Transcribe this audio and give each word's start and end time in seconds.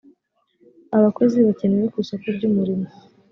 abakozi 0.97 1.37
bakenewe 1.47 1.85
ku 1.93 1.97
isoko 2.03 2.25
ry 2.37 2.43
umurimo 2.49 2.87